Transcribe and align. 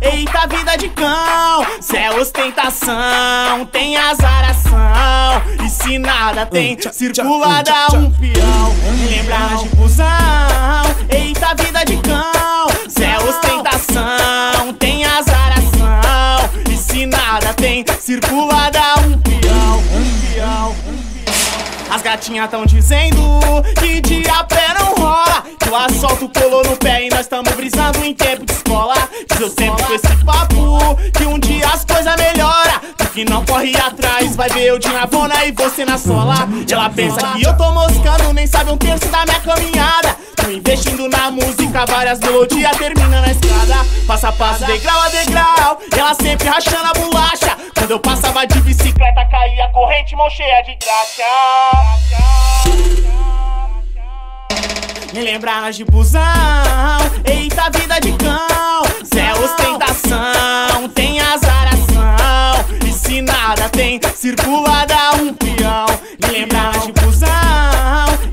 Eita 0.00 0.46
vida 0.46 0.76
de 0.76 0.88
cão, 0.88 1.66
cê 1.80 1.98
é 1.98 2.10
ostentação, 2.10 3.66
tem 3.70 3.96
azaração. 3.96 4.72
E 5.64 5.68
se 5.68 5.98
nada 5.98 6.46
tem, 6.46 6.78
circula 6.92 7.62
dá 7.62 7.88
um 7.94 8.10
peão. 8.12 8.74
Lembra 9.08 9.62
de 9.62 9.68
busão, 9.76 10.06
eita 11.08 11.54
vida 11.54 11.84
de 11.84 11.96
cão, 11.98 12.68
cê 12.88 13.04
é 13.04 13.18
ostentação, 13.18 14.72
tem 14.78 15.04
azaração. 15.04 16.50
E 16.70 16.76
se 16.76 17.06
nada 17.06 17.52
tem, 17.54 17.84
circula 18.00 18.70
dá 18.70 18.94
um 19.00 19.18
peão, 19.18 19.78
um 19.78 20.30
peão, 20.32 20.70
um 20.70 21.00
peão. 21.02 21.10
As 21.90 22.02
gatinhas 22.02 22.48
tão 22.48 22.64
dizendo 22.64 23.20
que 23.80 24.00
de 24.00 24.28
a 24.30 24.44
pé 24.44 24.74
não 24.78 24.94
rola. 24.94 25.42
Que 25.58 25.68
o 25.68 25.76
assalto 25.76 26.28
colou 26.28 26.62
no 26.64 26.76
pé 26.76 27.06
e 27.06 27.10
nós 27.10 27.26
tamo 27.26 27.50
brisando 27.56 28.04
em 28.04 28.14
tempo 28.14 28.46
de 28.46 28.54
eu 29.42 29.48
sempre 29.48 29.82
com 29.84 29.94
esse 29.94 30.24
papo 30.24 30.96
que 31.16 31.24
um 31.24 31.38
dia 31.38 31.66
as 31.66 31.84
coisas 31.84 32.14
melhora. 32.16 32.80
Tu 32.98 33.06
que 33.08 33.24
não 33.24 33.44
corre 33.46 33.74
atrás, 33.76 34.36
vai 34.36 34.50
ver 34.50 34.64
eu 34.64 34.78
de 34.78 34.88
navona 34.88 35.44
e 35.46 35.52
você 35.52 35.84
na 35.84 35.96
sola. 35.96 36.34
Ela 36.70 36.90
pensa 36.90 37.32
que 37.32 37.42
eu 37.42 37.56
tô 37.56 37.72
moscando, 37.72 38.34
nem 38.34 38.46
sabe 38.46 38.70
um 38.70 38.76
terço 38.76 39.08
da 39.08 39.24
minha 39.24 39.40
caminhada. 39.40 40.16
Tô 40.36 40.50
investindo 40.50 41.08
na 41.08 41.30
música, 41.30 41.86
várias 41.86 42.20
melodias 42.20 42.76
termina 42.76 43.20
na 43.20 43.30
escada. 43.30 43.86
Passo 44.06 44.26
a 44.26 44.32
passo, 44.32 44.66
degrau 44.66 45.00
a 45.00 45.08
degrau. 45.08 45.78
Ela 45.96 46.14
sempre 46.14 46.46
rachando 46.46 46.86
a 46.86 46.92
bolacha. 46.92 47.56
Quando 47.74 47.92
eu 47.92 47.98
passava 47.98 48.46
de 48.46 48.60
bicicleta, 48.60 49.24
caía 49.30 49.68
corrente, 49.68 50.14
mão 50.16 50.28
cheia 50.28 50.62
de 50.62 50.76
graxa. 50.76 52.30
Me 55.12 55.22
lembrar 55.22 55.72
de 55.72 55.84
busão, 55.84 56.20
eita 57.24 57.68
vida 57.70 57.98
de 58.00 58.12
cão, 58.12 58.82
ostentação, 59.42 60.88
tem 60.94 61.20
azaração, 61.20 62.64
e 62.86 62.92
se 62.92 63.22
nada 63.22 63.68
tem, 63.70 64.00
circula 64.14 64.84
dá 64.86 65.12
um 65.14 65.32
peão. 65.34 65.86
Me 66.22 66.28
lembrar 66.40 66.72
de 66.78 66.92
busão, 66.92 67.28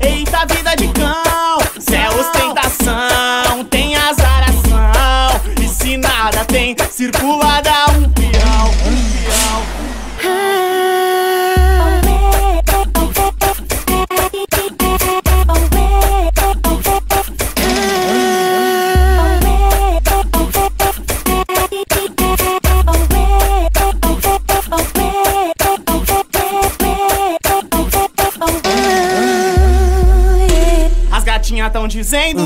eita 0.00 0.44
vida 0.46 0.76
de 0.76 0.88
cão, 0.88 1.58
cê 1.78 1.96
é 1.96 2.10
ostentação, 2.10 3.64
tem 3.70 3.96
azaração, 3.96 5.40
e 5.62 5.68
se 5.68 5.96
nada 5.96 6.44
tem, 6.44 6.76
circula 6.90 7.60
dá 7.62 7.86
um 7.96 7.97
Gatinhas 31.68 31.72
tão 31.72 31.88
dizendo 31.88 32.44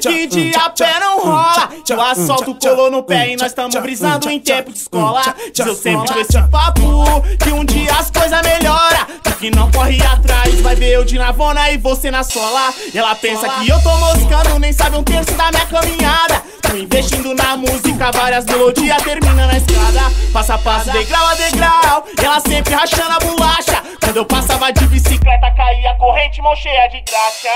que 0.00 0.26
de 0.26 0.52
a 0.56 0.70
pé 0.70 0.98
não 0.98 1.20
rola. 1.20 1.68
Que 1.84 1.92
o 1.92 2.00
assalto 2.00 2.54
colou 2.54 2.90
no 2.90 3.02
pé 3.02 3.32
e 3.32 3.36
nós 3.36 3.52
tamo 3.52 3.80
brisando 3.80 4.30
em 4.30 4.40
tempo 4.40 4.72
de 4.72 4.78
escola. 4.78 5.22
Diz 5.52 5.66
eu 5.66 5.74
sempre 5.74 6.12
com 6.12 6.20
esse 6.20 6.42
papo 6.48 7.22
que 7.42 7.50
um 7.52 7.64
dia 7.64 7.92
as 7.92 8.10
coisas 8.10 8.40
melhora. 8.42 9.06
Tu 9.22 9.32
que 9.32 9.50
não 9.50 9.70
corre 9.70 10.02
atrás, 10.02 10.60
vai 10.60 10.74
ver 10.74 10.94
eu 10.94 11.04
de 11.04 11.18
navona 11.18 11.70
e 11.70 11.78
você 11.78 12.10
na 12.10 12.22
sola. 12.22 12.72
E 12.92 12.98
ela 12.98 13.14
pensa 13.14 13.48
que 13.48 13.68
eu 13.68 13.80
tô 13.82 13.96
moscando, 13.96 14.58
nem 14.58 14.72
sabe 14.72 14.96
um 14.96 15.02
terço 15.02 15.32
da 15.32 15.50
minha 15.50 15.66
caminhada. 15.66 16.42
Tô 16.62 16.76
investindo 16.76 17.34
na 17.34 17.56
música, 17.56 18.10
várias 18.12 18.44
melodias 18.46 19.02
termina 19.02 19.46
na 19.46 19.56
estrada. 19.56 20.00
Passo 20.32 20.52
a 20.52 20.58
passo, 20.58 20.90
degrau 20.90 21.26
a 21.26 21.34
degrau. 21.34 22.06
Ela 22.22 22.40
sempre 22.40 22.74
rachando 22.74 23.10
a 23.10 23.18
bolacha. 23.18 23.81
Quando 24.12 24.18
eu 24.18 24.26
passava 24.26 24.70
de 24.70 24.86
bicicleta, 24.88 25.50
caía 25.52 25.94
corrente, 25.94 26.42
mão 26.42 26.54
cheia 26.54 26.86
de 26.88 27.00
graxa. 27.00 27.48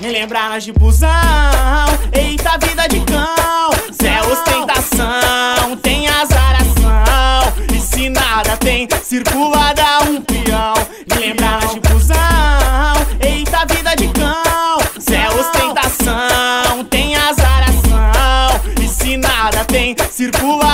Me 0.00 0.10
lembrar 0.10 0.58
de 0.58 0.72
busão, 0.72 1.08
eita 2.12 2.58
vida 2.58 2.88
de 2.88 2.98
cão. 3.02 3.70
Zé 3.92 4.20
ostentação, 4.22 5.76
tem 5.80 6.08
azaração. 6.08 7.54
E 7.72 7.78
se 7.78 8.08
nada 8.08 8.56
tem, 8.56 8.88
circulada 9.04 10.00
um 10.10 10.20
peão. 10.20 10.74
Me 11.12 11.26
lembrar 11.28 11.60
de 11.68 11.78
busão, 11.78 12.18
eita 13.20 13.64
vida 13.72 13.94
de 13.94 14.08
cão. 14.08 14.80
Zé 15.00 15.30
ostentação, 15.30 16.84
tem 16.90 17.14
azaração. 17.14 18.60
E 18.82 18.88
se 18.88 19.16
nada 19.16 19.64
tem, 19.64 19.94
circula 20.10 20.73